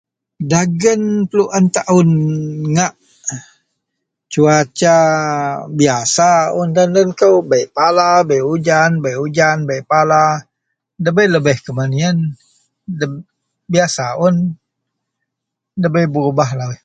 dagen 0.51 1.03
peluen 1.29 1.65
taun 1.75 2.09
ngak 2.73 2.93
cuaca 4.31 4.97
biasa 5.79 6.29
un 6.59 6.69
tan 6.75 6.89
den 6.95 7.09
kou 7.19 7.35
bei 7.49 7.65
pala 7.75 8.09
bei 8.29 8.41
ujan 8.53 8.91
bei 9.03 9.15
ujan 9.25 9.57
bei 9.69 9.81
pala 9.91 10.23
debei 11.03 11.27
lebih 11.33 11.57
kuman 11.65 11.91
ien 12.01 12.17
deb 12.99 13.11
biasa 13.73 14.05
un 14.25 14.35
debei 15.81 16.07
berubah 16.13 16.49
lauih 16.59 16.79